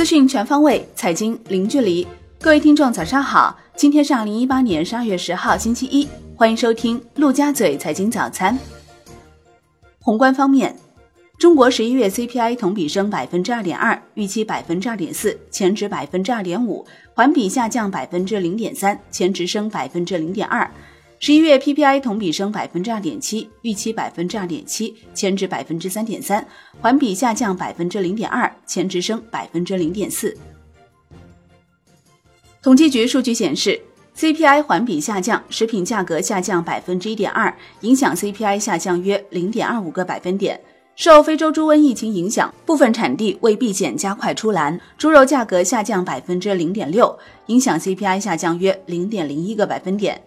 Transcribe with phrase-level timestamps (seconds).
[0.00, 2.08] 资讯全方位，财经零距离。
[2.40, 3.54] 各位听众，早上好！
[3.76, 6.08] 今天是二零一八年十二月十号，星期一。
[6.34, 8.58] 欢迎收听陆家嘴财经早餐。
[9.98, 10.74] 宏观方面，
[11.38, 20.66] 中国十一月 CPI 同比升百分之二点二，预期百分之二点四，前值百分之二点五，环比下降百分之零点三，前值升百分之零点二。
[21.20, 26.42] 十一月 PPI 同比升百分之二点七，预期百分之二点七，前值百分之三点三，
[26.80, 30.34] 环比下降百分之零点二，前值升百分之零点四。
[32.62, 33.78] 统计局数据显示
[34.16, 40.58] ，CPI 环比下降，食品价格下降百分之一点二，影响 CPI 下降约零点二五个百分点。
[40.96, 50.18] 受非洲猪瘟疫情影响，部分产地为避险加快出栏，猪肉价格下降百分之零点六，影响 CPI 下降约零点零一个百分点。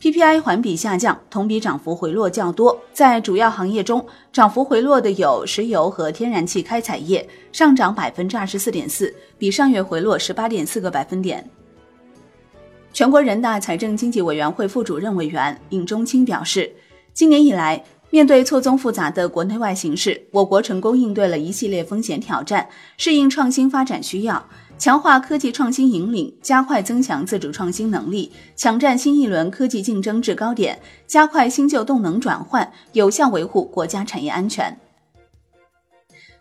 [0.00, 2.80] PPI 环比下降，同比涨幅回落较多。
[2.90, 11.46] 在主要行业中，涨幅回落的有石油和天然气开采业，上涨百分之二十四点四，比上月回落十八点四个百分点。
[12.94, 16.72] 全国人大财政经济委员会副主任委员尹中清表示，
[17.12, 24.48] 今年以来，面对错综复杂的国内外形势，我国成功应对了一系列风险挑战，适应创新发展需要。
[24.80, 34.80] 强化科技创新引领，加快增强自主创新能力，抢占新一轮科技竞争制高点，加快新旧动能转换，有效维护国家产业安全。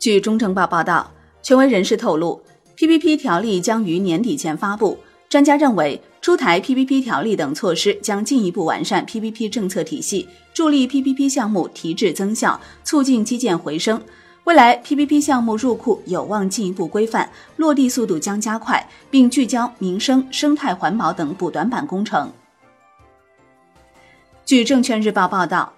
[0.00, 2.40] 据中证报报道，权威人士透露
[2.78, 4.96] ，PPP 条例将于年底前发布。
[5.28, 14.00] 专家认为，出台 PPP 条例等措施将进一步完善 PPP 政策体系，助力 PPP 项目提质增效，促进基建回升。
[14.44, 22.30] 未来 PPP 项目入库有望进一步规范，落地速度将加快，并聚焦民生、生态环保等补短板工程。
[24.44, 25.72] 据证券日报报道，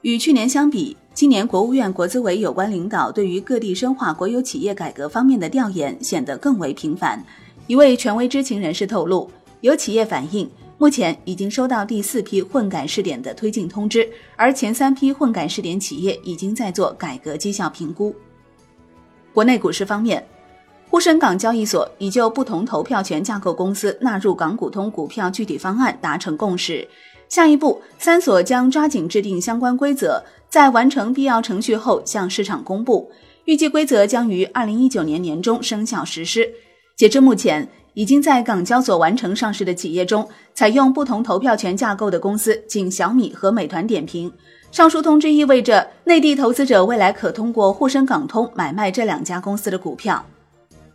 [0.00, 7.22] 与去年相比，今年国务院国资委有关领导对于各地深化国有企业改革方面的调研显得更为频繁。
[7.66, 10.50] 一位权威知情人士透露，有企业反映。
[10.78, 14.06] 目前已经收到第四批混改试点的推进通知，
[14.36, 18.14] 而前三批混改试点企业已经在做改革绩效评估。
[19.32, 20.22] 国内股市方面，
[20.90, 26.86] 沪深港交易所已就不同投票权架构公司纳入港股通股票具体方案达成共识。
[27.30, 33.10] 下一步，三所将抓紧制定相关规则，在完成必要程序后向市场公布。
[33.46, 36.52] 预计规则将于二零一九年年中生效实施。
[36.96, 37.66] 截至目前。
[37.96, 44.30] 已经在港交所完成上市的企业中，采用不同投票权架构的公司仅小米和美团点评。
[44.70, 50.22] 上述通知意味着内地投资者未来可通过沪深港通买卖这两家公司的股票。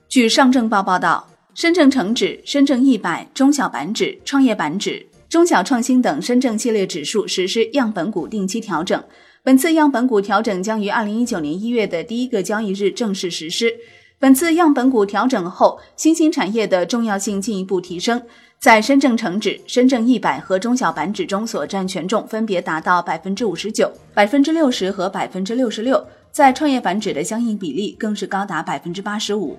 [0.08, 9.04] 据上证报报道，深证成指、深证一百、中小板指、创业板指、中小创新等深证系列指数实施样本股定期调整。
[9.42, 13.74] 本次样本股调整将于二零一九年一月的第一个交易日正式实施。
[14.22, 18.22] 本次样本股调整后，新兴产业的重要性进一步提升，
[18.60, 29.58] 在深证成指、深证一百和中小板指中所占权重分别达到百分之五十九、百分之六十和百分之六十六，在创业板指的相应比例更是高达百分之八十五。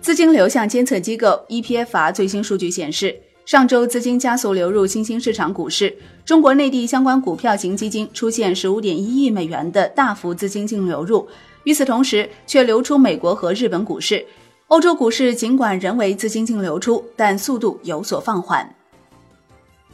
[0.00, 5.92] 资金流向监测机构 EPFR 最新数据显示，上周资金加速流入新兴市场股市，
[6.24, 11.26] 中国内地相关股票型基金出现十五点一亿美元的大幅资金净流入。
[11.64, 14.24] 与此同时，却流出美国和日本股市。
[14.68, 18.74] 欧洲股市尽管仍为资金净流出，但速度有所放缓。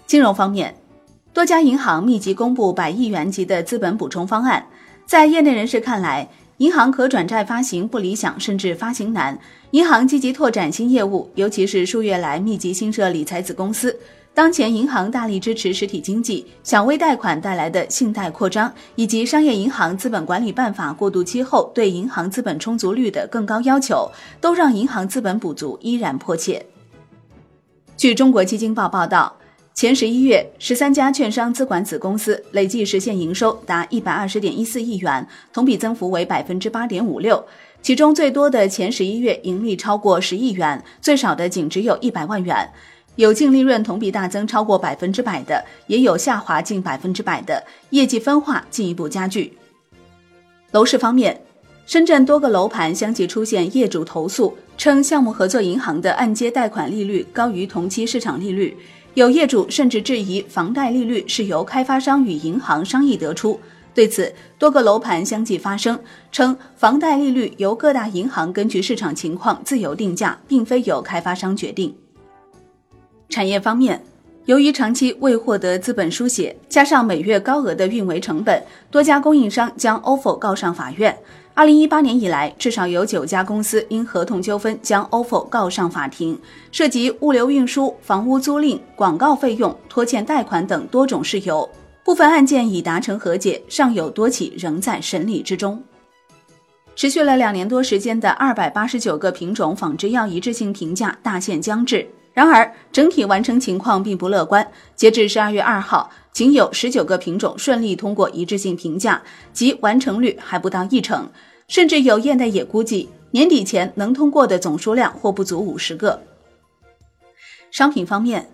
[0.07, 0.75] 金融方面，
[1.33, 4.65] 多家银行密集公布百亿元级的资本补充方案。
[5.07, 6.29] 在业内人士看来，
[6.59, 9.39] 银行可转债发行不理想，甚至发行难。
[9.73, 13.97] 银行积极拓展新业务，尤其是数月来密集新设理财子公司。
[14.33, 24.11] 当前银行大力支持实体经济，小微贷款带来的信贷扩张，以及商业银行资本管理办法过渡期后对银行资本充足率的更高要求，
[24.41, 26.65] 都让银行资本补足依然迫切。
[27.97, 29.37] 据中国基金报报道，
[29.75, 37.45] 前十一月，十三家券商资管子公司累计实现营收达一百二十点一四亿元，同比增幅为百分之八点五六。
[37.83, 42.71] 其中最多的前十一月盈利超过十亿元，最少的仅只有一百万元。
[43.21, 49.59] 有净利润同比大增超过百分之百的，也有下滑近百分之百的，业绩分化进一步加剧。
[50.71, 51.39] 楼市方面，
[51.85, 58.75] 深圳多个楼盘相继出现业主投诉，称项目合作银行的按揭贷款利率高于同期市场利率，
[59.13, 63.61] 有业主甚至质疑房贷利率是由开发商与银行商议得出。
[63.93, 66.01] 对此，多个楼盘相继发声，
[66.33, 71.95] 称房贷利率由各大银行根据市场情况自由定价，并非由开发商决定。
[73.31, 74.03] 产业方面，
[74.47, 78.61] 由于长期未获得资本输血，加上每月高额的运维成本，
[78.91, 81.17] 多家供应商将 ofo 告上法院。
[81.55, 86.37] 二零一八年以来，至少有九家公司因合同纠纷将 ofo 告上法庭，
[86.73, 91.69] 涉及物流运输、房屋租赁、广告费用、拖欠贷款等多种事由。
[92.05, 95.81] 部分案件已达成和解，尚有多起仍在审理之中。
[96.97, 102.09] 持续了两年多时间的二百八十九个品种仿制药一致性评价大限将至。
[102.33, 104.67] 然而，整体完成情况并不乐观。
[104.95, 109.21] 截至十二月二号，仅有十九个品种顺利通过一致性评价，
[109.53, 111.29] 即完成率还不到一成。
[111.67, 116.23] 甚至有业内也估计，年底前能通过的总数量或不足五十个。
[117.71, 118.49] 商品方面，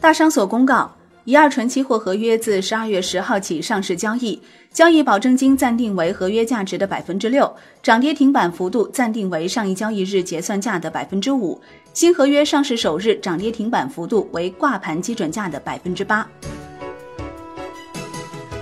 [0.00, 0.94] 大商所公告。
[1.26, 4.40] 乙二醇期货合约自十二月十号起上市交易，
[4.72, 7.52] 交易保证金暂定为合约价值的百分之六，
[7.82, 11.60] 涨跌停板幅度暂定为上一交易日结算价的百分之五。
[11.92, 16.24] 新合约上市首日涨跌停板幅度为挂牌基准价的百分之八。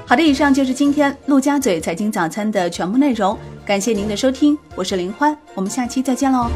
[0.06, 6.48] 好的，以上就是今天陆家嘴财经早餐的全部内容，感谢您的收听，我是林欢，我们下期再见喽。